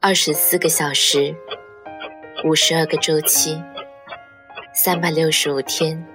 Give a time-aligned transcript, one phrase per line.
[0.00, 1.34] 二十四个小时，
[2.44, 3.60] 五十二个周期，
[4.72, 6.06] 三百六十五天。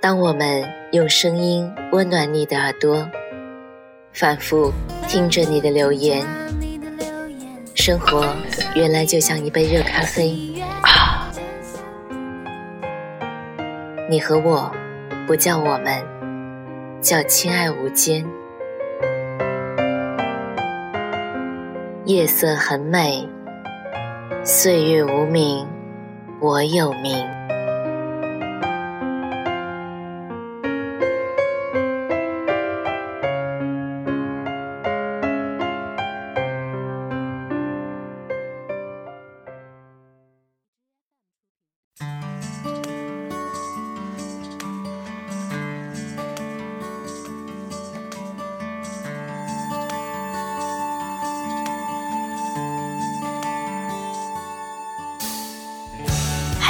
[0.00, 3.10] 当我们用声音温暖你的耳朵，
[4.12, 4.72] 反复
[5.08, 6.24] 听着你的留言，
[7.74, 8.24] 生活
[8.76, 10.47] 原来就像一杯热咖啡。
[14.10, 14.72] 你和我，
[15.26, 16.02] 不叫我们，
[17.02, 18.24] 叫亲爱无间。
[22.06, 23.28] 夜色很美，
[24.42, 25.66] 岁月无名，
[26.40, 27.37] 我有名。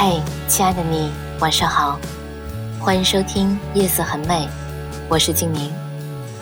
[0.01, 1.11] 嗨，亲爱的你，
[1.41, 1.99] 晚上好，
[2.79, 4.47] 欢迎收听《夜色很美》，
[5.09, 5.69] 我是静宁。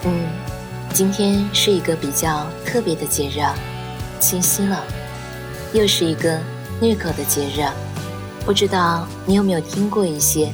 [0.03, 0.27] 嗯，
[0.93, 3.41] 今天是一个比较特别的节日，
[4.19, 4.83] 清晰了，
[5.73, 6.39] 又是一个
[6.79, 7.67] 虐狗的节日。
[8.45, 10.53] 不知道你有没有听过一些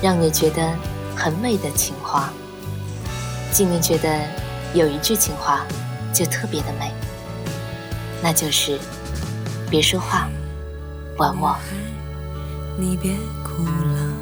[0.00, 0.74] 让你觉得
[1.14, 2.32] 很美的情话？
[3.52, 4.08] 静宁觉得
[4.72, 5.66] 有一句情话
[6.14, 6.94] 就特别的美，
[8.22, 8.78] 那就是
[9.68, 10.30] 别说话，
[11.18, 11.54] 吻我。
[12.80, 13.12] 你别
[13.42, 14.14] 哭了。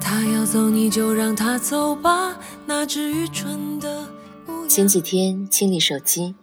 [0.00, 2.36] 他要走，你就让他走吧。
[2.66, 4.08] 那只愚蠢的。
[4.68, 6.34] 前几天清理手机，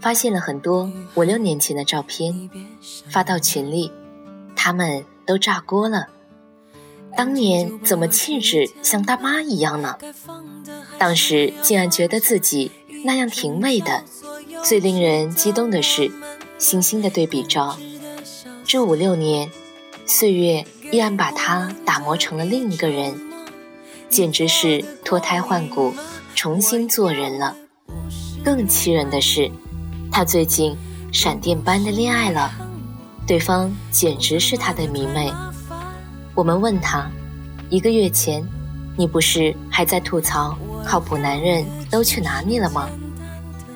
[0.00, 2.50] 发现了很多五六年前的照片，
[3.08, 3.90] 发到群里，
[4.54, 6.08] 他们都炸锅了。
[7.16, 9.96] 当年怎么气质像大妈一样呢？
[10.98, 12.70] 当时竟然觉得自己
[13.04, 14.04] 那样挺美的。
[14.62, 16.12] 最令人激动的是，
[16.58, 17.78] 星星的对比照。
[18.72, 19.50] 这五六年，
[20.06, 23.20] 岁月依然把他打磨成了另一个人，
[24.08, 25.92] 简直是脱胎换骨，
[26.36, 27.56] 重新做人了。
[28.44, 29.50] 更气人的是，
[30.12, 30.76] 他最近
[31.12, 32.52] 闪电般的恋爱了，
[33.26, 35.32] 对方简直是他的迷妹。
[36.36, 37.10] 我们问他，
[37.70, 38.48] 一个月前，
[38.96, 42.88] 你不是还在吐槽靠谱男人都去哪里了吗？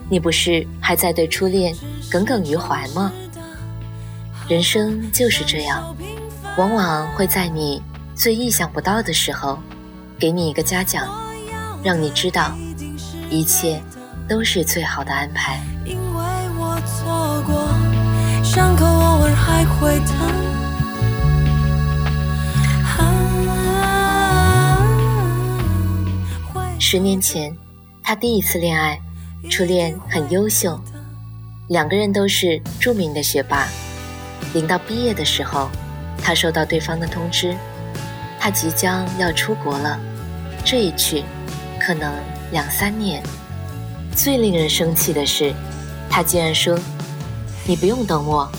[0.08, 1.74] 你不是还在对初恋
[2.08, 3.12] 耿耿于怀吗？
[4.46, 5.96] 人生就是这样，
[6.58, 7.82] 往往会在你
[8.14, 9.58] 最意想不到的时候，
[10.18, 11.08] 给你一个嘉奖，
[11.82, 12.54] 让你知道，
[13.30, 13.82] 一切
[14.28, 15.58] 都是最好的安排。
[26.78, 27.56] 十年前，
[28.02, 29.00] 他第一次恋爱，
[29.48, 30.78] 初恋很优秀，
[31.68, 33.66] 两个人都是著名的学霸。
[34.54, 35.68] 临到毕业的时候，
[36.22, 37.54] 他收到对方的通知，
[38.40, 39.98] 他即将要出国了，
[40.64, 41.22] 这一去
[41.78, 42.10] 可能
[42.52, 43.22] 两三年。
[44.16, 45.52] 最令人生气的是，
[46.08, 46.78] 他竟然说
[47.66, 48.50] ：“你不用等我。”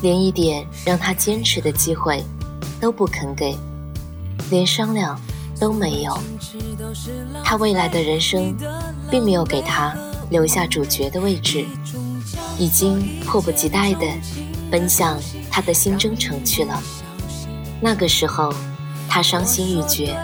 [0.00, 2.24] 连一点让他坚持的机会
[2.80, 3.54] 都不肯给，
[4.48, 5.20] 连商量
[5.58, 6.18] 都没有。
[7.44, 8.56] 他未来的人生
[9.10, 9.94] 并没有给他
[10.30, 11.66] 留下主角的位置，
[12.58, 14.06] 已经迫不及待的。
[14.70, 15.18] 奔向
[15.50, 16.80] 他的新征程去了。
[17.80, 18.54] 那个时候，
[19.08, 20.16] 他伤心欲绝，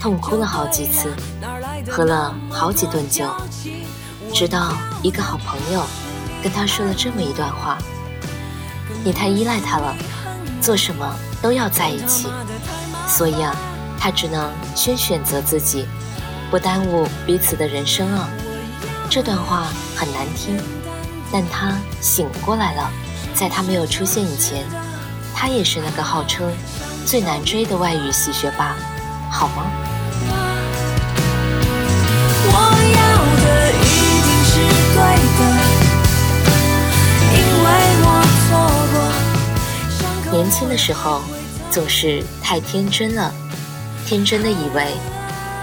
[0.00, 1.12] 痛哭了好几次，
[1.90, 3.28] 喝了好几顿酒，
[4.32, 4.72] 直到
[5.02, 5.82] 一个好朋友
[6.42, 7.78] 跟他说了这么一段话
[9.04, 9.94] ：“你太依赖他了，
[10.60, 12.28] 做什么都要在一起，
[13.08, 13.54] 所以啊，
[13.98, 15.86] 他只能先选择自己，
[16.50, 18.28] 不耽误彼此的人生啊。”
[19.10, 20.58] 这段话很难听，
[21.30, 22.90] 但他醒过来了。
[23.34, 24.64] 在他没有出现以前，
[25.34, 26.50] 他也是那个号称
[27.04, 28.76] 最难追的外语系学霸，
[29.30, 29.64] 好吗？
[40.30, 41.20] 年轻的时候
[41.70, 43.32] 总是太天真了，
[44.06, 44.94] 天真的以为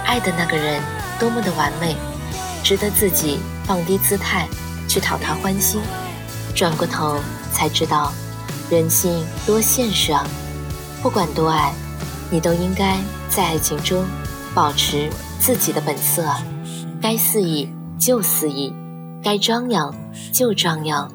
[0.06, 0.81] 爱的那个人
[1.19, 1.95] 多么的完美，
[2.63, 4.47] 值得自己放低姿态
[4.88, 5.81] 去讨他欢心，
[6.56, 7.19] 转过头。
[7.51, 8.12] 才知道，
[8.69, 10.25] 人性多现实啊！
[11.01, 11.74] 不管多爱，
[12.30, 13.00] 你都应该
[13.30, 14.06] 在爱情中
[14.53, 15.09] 保持
[15.39, 16.24] 自己的本色，
[17.01, 17.69] 该肆意
[18.00, 18.74] 就肆意，
[19.24, 19.94] 该张扬
[20.31, 21.12] 就张扬，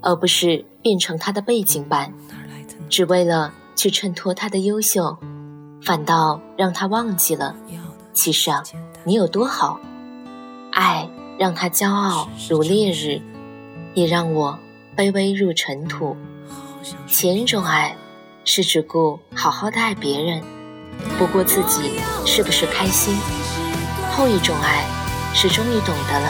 [0.00, 2.12] 而不是变成他的背景板，
[2.88, 5.18] 只为了去衬托他的优秀，
[5.82, 7.54] 反倒让他忘记了，
[8.12, 8.62] 其实啊，
[9.04, 9.80] 你有多好。
[10.72, 11.08] 爱
[11.38, 13.20] 让他骄傲如烈日，
[13.94, 14.58] 也让我
[15.00, 16.14] 卑微入尘土。
[17.06, 17.96] 前一种爱
[18.44, 20.42] 是只顾好好的爱别人，
[21.18, 23.14] 不顾自己是不是开心；
[24.12, 24.84] 后一种爱
[25.32, 26.28] 是终于懂得了，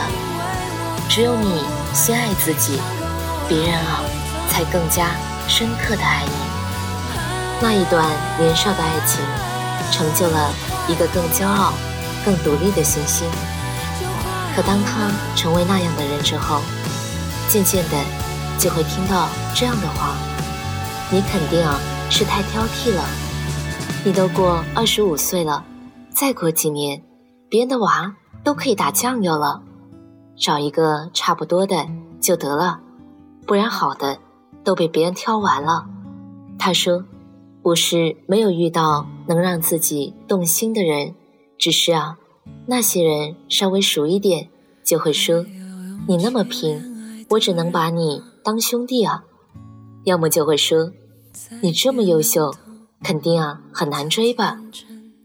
[1.09, 2.79] 只有你先爱自己，
[3.49, 3.99] 别人啊
[4.49, 5.17] 才更加
[5.49, 6.31] 深刻的爱你。
[7.61, 8.07] 那一段
[8.39, 9.19] 年少的爱情，
[9.91, 10.49] 成就了
[10.87, 11.73] 一个更骄傲、
[12.23, 13.27] 更独立的星星。
[14.55, 16.61] 可当他成为那样的人之后，
[17.49, 17.97] 渐渐的
[18.61, 20.15] 就会听到这样的话
[21.11, 21.79] ：“你肯定啊
[22.11, 23.03] 是太挑剔了，
[24.05, 25.65] 你都过二十五岁了，
[26.11, 27.01] 再过几年，
[27.49, 29.63] 别人的娃都可以打酱油了，
[30.37, 31.87] 找一个差不多的
[32.21, 32.81] 就得了，
[33.47, 34.19] 不然好的
[34.63, 35.87] 都被别人挑完了。”
[36.59, 37.03] 他说
[37.63, 41.15] ：“不是没有遇到能让自己动心的人，
[41.57, 42.17] 只是啊。”
[42.67, 44.49] 那些人稍微熟一点，
[44.83, 45.43] 就会说
[46.07, 49.23] ：“你那么拼，我只能把你当兄弟啊。”
[50.03, 50.91] 要么就会说
[51.61, 52.53] ：“你这么优秀，
[53.03, 54.59] 肯定啊很难追吧？”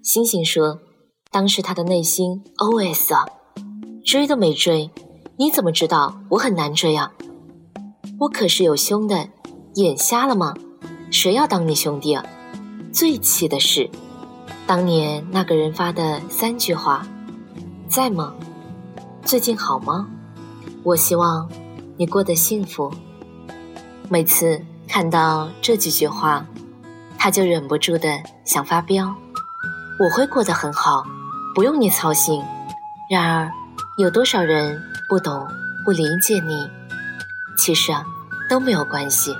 [0.04, 0.80] 星星说
[1.32, 3.26] ：“当时他的内心 OS 啊，
[4.04, 4.90] 追都没追，
[5.38, 7.12] 你怎么知道我很难追啊？
[8.20, 9.30] 我可是有胸的，
[9.74, 10.54] 眼瞎了吗？
[11.10, 12.24] 谁要当你兄弟啊？
[12.92, 13.90] 最气的是，
[14.66, 17.06] 当年那个人发的三句话。”
[17.88, 18.34] 在吗？
[19.24, 20.08] 最近好吗？
[20.82, 21.50] 我希望
[21.96, 22.92] 你过得幸福。
[24.08, 26.46] 每次看到这几句话，
[27.18, 28.08] 他就忍不住的
[28.44, 29.14] 想发飙。
[29.98, 31.04] 我会过得很好，
[31.54, 32.42] 不用你操心。
[33.10, 33.50] 然而，
[33.98, 35.48] 有多少人不懂、
[35.84, 36.70] 不理解你？
[37.58, 38.04] 其实啊，
[38.48, 39.34] 都没有关系，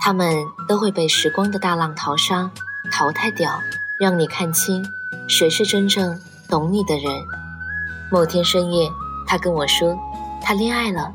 [0.00, 2.50] 他们都会被时光的大浪淘沙
[2.92, 3.60] 淘汰掉，
[3.98, 4.86] 让你看清
[5.28, 7.12] 谁是真正懂你的人。
[8.12, 8.88] 某天深夜，
[9.26, 9.98] 他跟我说，
[10.40, 11.12] 他恋爱了。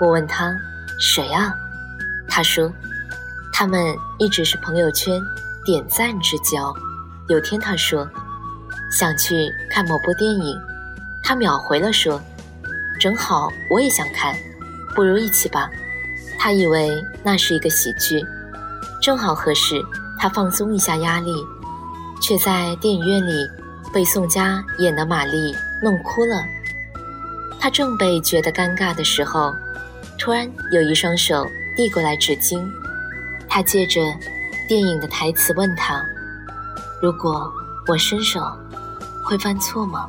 [0.00, 0.52] 我问他
[1.00, 1.54] 谁啊？
[2.28, 2.72] 他说，
[3.52, 5.20] 他们一直是朋友圈
[5.64, 6.74] 点赞之交。
[7.28, 8.08] 有天他说
[8.90, 10.58] 想去看某部电影，
[11.22, 12.20] 他秒回了说，
[13.00, 14.36] 正好我也想看，
[14.94, 15.70] 不如一起吧。
[16.38, 18.24] 他以为那是一个喜剧，
[19.00, 19.82] 正好合适
[20.18, 21.34] 他放松一下压力，
[22.20, 23.48] 却在电影院里
[23.92, 25.54] 被宋佳演的玛丽。
[25.82, 26.42] 弄哭了，
[27.60, 29.54] 他正被觉得尴尬的时候，
[30.18, 32.64] 突然有一双手递过来纸巾。
[33.48, 34.00] 他借着
[34.68, 36.04] 电影的台词问他
[37.00, 37.52] ：“如果
[37.86, 38.40] 我伸手，
[39.24, 40.08] 会犯错吗？”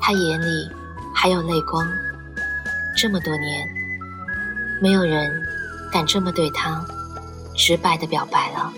[0.00, 0.70] 他眼里
[1.14, 1.86] 还有泪光。
[2.96, 3.68] 这么多年，
[4.80, 5.32] 没有人
[5.90, 6.84] 敢这么对他
[7.56, 8.72] 直白的表白了。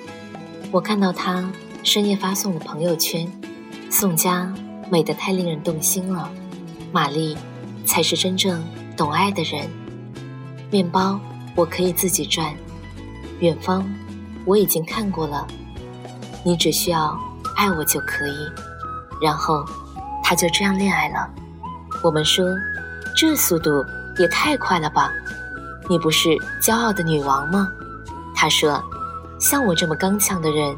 [0.71, 1.49] 我看到他
[1.83, 3.31] 深夜发送的朋友圈，
[3.91, 4.53] 宋佳。
[4.91, 6.31] 美得太令人动心了，
[6.93, 7.35] 玛丽
[7.87, 8.63] 才是真正
[8.99, 9.67] 懂爱的人。
[10.71, 11.19] 面包
[11.55, 12.55] 我可以自己转，
[13.41, 13.89] 远方
[14.45, 15.47] 我已经看过了，
[16.45, 17.19] 你只需要
[17.57, 18.51] 爱我就可以。
[19.23, 19.65] 然后
[20.23, 21.31] 他就这样恋爱了。
[22.03, 22.45] 我们说
[23.17, 23.85] 这速度
[24.19, 25.11] 也太快了吧？
[25.89, 26.31] 你不是
[26.61, 27.69] 骄傲的女王吗？
[28.35, 28.83] 他说，
[29.39, 30.77] 像我这么刚强的人，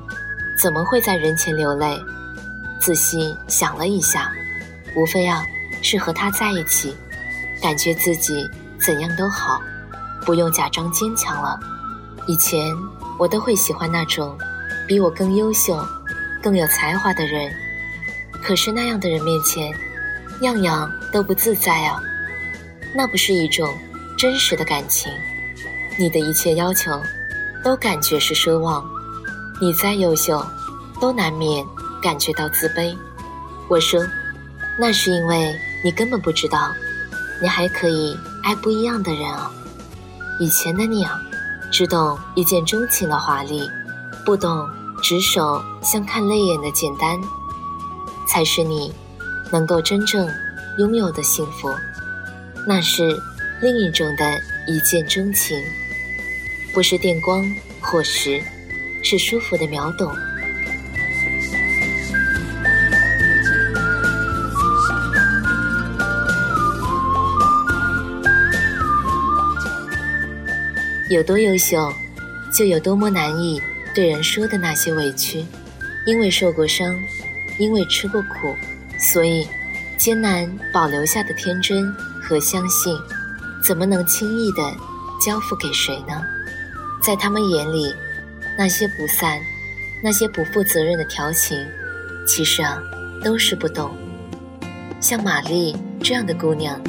[0.60, 1.98] 怎么会在人前流泪？
[2.78, 4.30] 仔细想了一下，
[4.94, 5.44] 无非啊
[5.80, 6.94] 是和他在一起，
[7.62, 9.60] 感觉自己怎样都好，
[10.26, 11.58] 不用假装坚强了。
[12.26, 12.76] 以前
[13.18, 14.36] 我都会喜欢那种
[14.86, 15.82] 比我更优秀、
[16.42, 17.50] 更有才华的人，
[18.42, 19.72] 可是那样的人面前，
[20.40, 22.02] 样样都不自在啊。
[22.94, 23.72] 那不是一种
[24.18, 25.12] 真实的感情，
[25.96, 27.00] 你的一切要求
[27.62, 28.84] 都感觉是奢望，
[29.60, 30.44] 你再优秀，
[31.00, 31.64] 都难免。
[32.02, 32.96] 感觉到自卑，
[33.68, 34.06] 我说，
[34.78, 36.70] 那是因为你根本不知道，
[37.42, 39.50] 你还可以爱不一样的人啊。
[40.38, 41.06] 以前的你，
[41.70, 43.70] 只懂一见钟情的华丽，
[44.24, 44.68] 不懂
[45.02, 47.18] 执手相看泪眼的简单，
[48.28, 48.92] 才是你
[49.50, 50.28] 能够真正
[50.78, 51.74] 拥有的幸福。
[52.66, 53.18] 那是
[53.62, 55.58] 另一种的一见钟情，
[56.74, 57.42] 不是电光
[57.80, 58.42] 火石，
[59.02, 60.14] 是舒服的秒懂。
[71.08, 71.92] 有多优秀，
[72.52, 73.62] 就有多么难以
[73.94, 75.44] 对人说的那些委屈。
[76.06, 76.96] 因为受过伤，
[77.58, 78.54] 因为吃过苦，
[78.96, 79.46] 所以
[79.96, 82.96] 艰难保留下的天真和相信，
[83.62, 84.62] 怎么能轻易的
[85.20, 86.22] 交付给谁呢？
[87.02, 87.92] 在他们眼里，
[88.56, 89.40] 那些不散，
[90.02, 91.58] 那些不负责任的调情，
[92.24, 92.80] 其实啊，
[93.24, 93.90] 都是不懂。
[95.00, 96.80] 像玛丽这样的姑娘，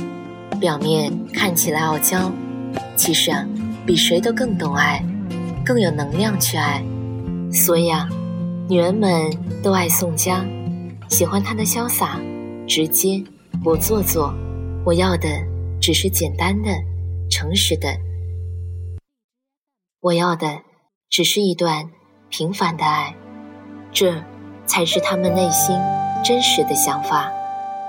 [0.60, 2.32] 表面看起来傲娇，
[2.96, 3.44] 其实啊，
[3.88, 5.02] 比谁都更懂爱，
[5.66, 6.84] 更有能量去爱。
[7.54, 8.10] 所以啊，
[8.68, 9.32] 女人们
[9.64, 10.46] 都爱宋佳，
[11.08, 12.20] 喜欢她的潇洒、
[12.68, 13.24] 直接、
[13.64, 14.34] 不做作。
[14.86, 15.30] 我要的
[15.80, 16.70] 只是简单的、
[17.32, 17.88] 诚实的。
[20.02, 20.60] 我要的
[21.10, 21.90] 只是一段
[22.28, 23.16] 平凡的爱，
[23.94, 24.22] 这
[24.66, 25.74] 才是他们内心
[26.26, 27.32] 真实的想法。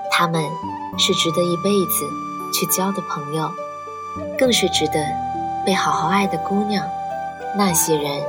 [0.09, 0.41] 他们
[0.97, 2.05] 是值得一辈子
[2.53, 3.51] 去交的朋友，
[4.37, 5.05] 更是值得
[5.69, 6.83] 被好好爱的姑娘。
[7.55, 8.23] 那些人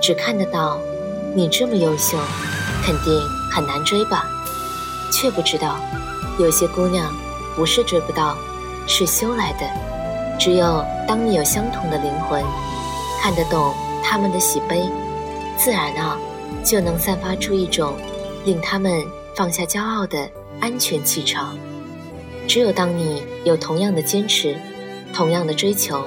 [0.00, 0.78] 只看得到
[1.34, 2.16] 你这么优秀，
[2.84, 4.24] 肯定很难追吧？
[5.10, 5.80] 却不知道
[6.38, 7.12] 有些姑娘
[7.56, 8.36] 不是追不到，
[8.86, 9.66] 是修来的。
[10.38, 12.40] 只有当你有相同的灵魂，
[13.20, 14.88] 看得懂他们的喜悲，
[15.58, 16.16] 自然啊，
[16.62, 17.94] 就能散发出一种
[18.44, 20.30] 令他们放下骄傲的。
[20.60, 21.58] 安全气场，
[22.46, 24.56] 只有当你有同样的坚持，
[25.12, 26.04] 同样的追求，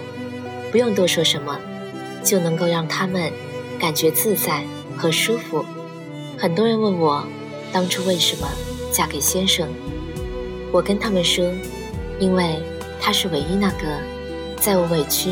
[0.71, 1.59] 不用多说什么，
[2.23, 3.31] 就能够让他们
[3.79, 4.63] 感觉自在
[4.97, 5.65] 和舒服。
[6.37, 7.25] 很多人问我，
[7.71, 8.47] 当初为什么
[8.91, 9.67] 嫁给先生？
[10.71, 11.51] 我跟他们说，
[12.19, 12.61] 因为
[13.01, 13.99] 他是唯一那个，
[14.59, 15.31] 在我委屈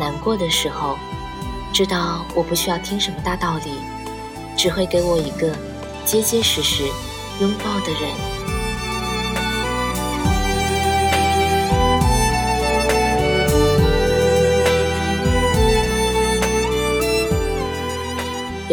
[0.00, 0.96] 难过的时候，
[1.72, 3.72] 知道我不需要听什么大道理，
[4.56, 5.54] 只会给我一个
[6.04, 6.84] 结结实实
[7.40, 8.37] 拥抱的人。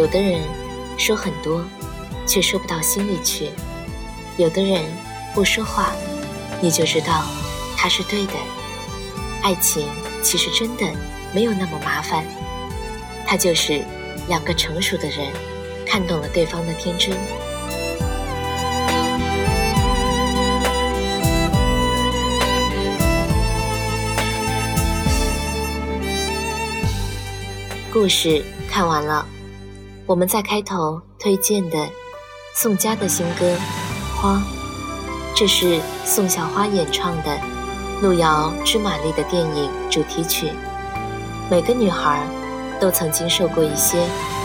[0.06, 0.40] 有的人
[1.00, 1.66] 说很多，
[2.28, 3.50] 却说不到心里去；
[4.38, 4.84] 有的人
[5.34, 5.94] 不说话，
[6.62, 7.24] 你就知道
[7.76, 8.34] 他是对的。
[9.42, 9.90] 爱情
[10.22, 10.86] 其实真的
[11.34, 12.24] 没有那么麻烦，
[13.26, 13.84] 它就是
[14.28, 15.26] 两个成熟的人
[15.88, 17.18] 看懂了对方的天真。
[27.92, 29.30] 故事看完了。
[30.08, 31.78] 我们在开头推荐的
[32.54, 33.46] 宋佳的新歌
[34.22, 34.34] 《花》，
[35.36, 37.32] 这是宋小花演唱的
[38.02, 40.52] 《路遥知马力》的电影主题曲。
[41.50, 42.22] 每个女孩
[42.80, 43.98] 都曾经受过一些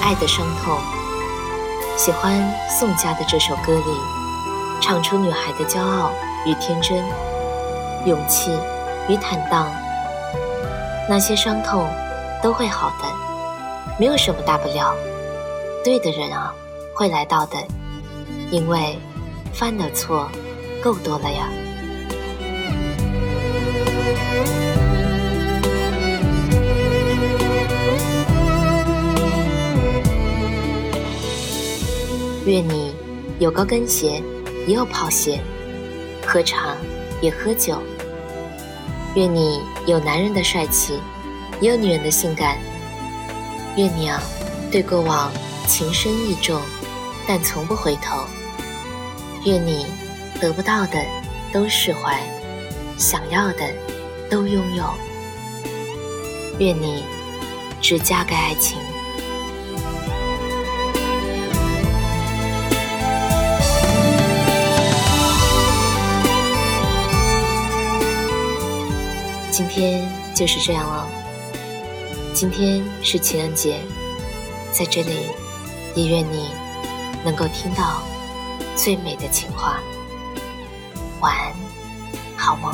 [0.02, 0.79] 爱的伤痛，
[1.95, 4.00] 喜欢宋佳的这首歌里，
[4.81, 6.11] 唱出女孩的骄傲
[6.47, 7.05] 与天真，
[8.07, 8.50] 勇气
[9.11, 9.71] 与坦荡。
[11.07, 11.87] 那些伤痛
[12.43, 13.05] 都会好的，
[13.99, 14.95] 没有什么大不了。
[15.82, 16.54] 对的人啊，
[16.94, 17.56] 会来到的，
[18.50, 18.99] 因为
[19.52, 20.30] 犯的错
[20.82, 21.49] 够多了呀。
[32.46, 32.94] 愿你
[33.38, 34.22] 有高跟鞋，
[34.66, 35.40] 也有跑鞋，
[36.26, 36.76] 喝茶
[37.22, 37.78] 也喝酒。
[39.14, 40.99] 愿你有男人的帅气，
[41.60, 42.58] 也有女人的性感。
[43.76, 44.20] 愿你啊，
[44.70, 45.30] 对过往。
[45.67, 46.61] 情深意重，
[47.26, 48.25] 但从不回头。
[49.45, 49.87] 愿你
[50.40, 50.99] 得不到的
[51.52, 52.21] 都释怀，
[52.99, 53.73] 想要的
[54.29, 54.85] 都拥有。
[56.59, 57.05] 愿你
[57.81, 58.79] 只嫁给爱情。
[69.50, 71.09] 今天就是这样了。
[72.35, 73.81] 今天是情人节，
[74.73, 75.26] 在这里。
[75.94, 76.50] 也愿你
[77.25, 78.02] 能够听到
[78.76, 79.80] 最美的情话。
[81.20, 81.54] 晚安，
[82.37, 82.73] 好梦。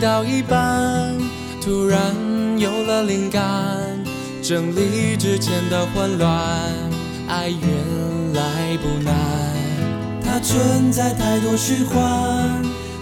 [0.00, 1.14] 到一半，
[1.60, 2.14] 突然
[2.58, 3.42] 有了灵感，
[4.42, 6.28] 整理之前的混乱。
[7.28, 7.60] 爱原
[8.32, 9.14] 来不难，
[10.24, 12.00] 它存在太多虚幻，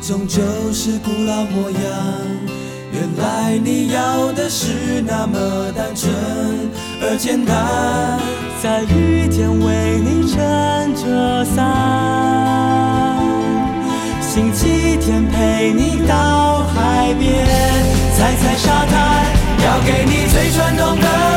[0.03, 1.81] 终究是古老模样。
[2.93, 6.11] 原来你要的是那么单纯
[7.03, 8.19] 而简单，
[8.63, 12.96] 在雨天为你撑着伞。
[14.37, 17.47] 星期天陪你到海边，
[18.15, 19.25] 踩踩沙滩，
[19.65, 21.36] 要给你最传统的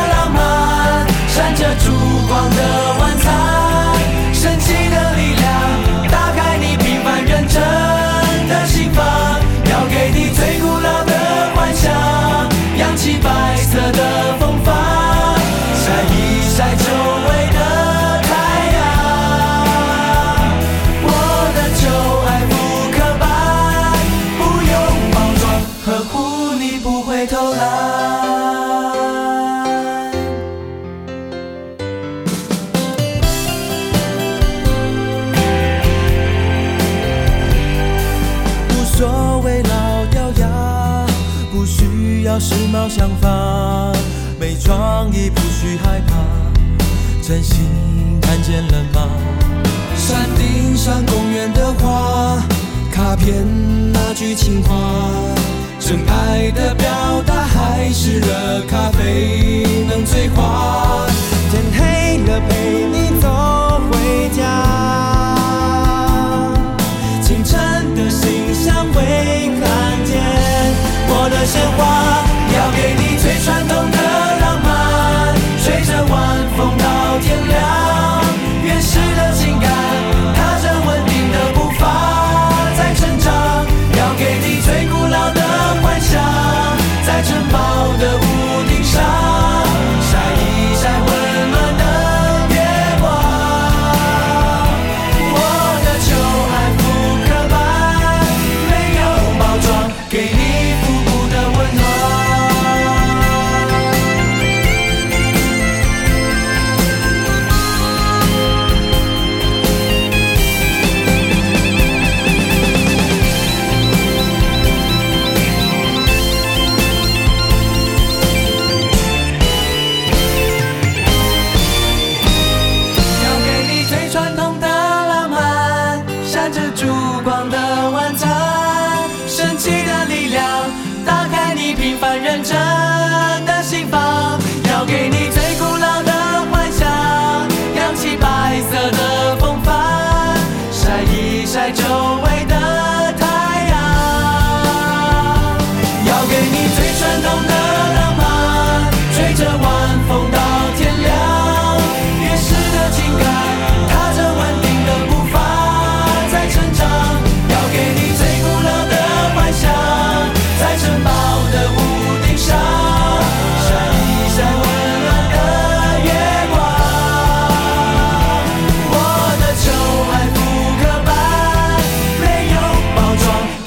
[42.29, 43.91] 要时髦想法，
[44.39, 46.13] 没创意不需害怕，
[47.24, 47.65] 真心
[48.21, 49.09] 看见了吗？
[49.95, 52.38] 山顶上公园的花，
[52.91, 53.43] 卡片
[53.91, 54.75] 那句情话，
[55.79, 56.88] 真爱的表
[57.25, 61.07] 达还是热咖啡能催化？
[61.50, 63.27] 天黑了陪你走
[63.89, 64.45] 回家，
[67.24, 69.01] 清晨的信箱会
[69.59, 70.21] 看见
[71.09, 72.08] 我的鲜花，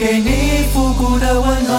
[0.05, 1.72] 给你复古的温暖。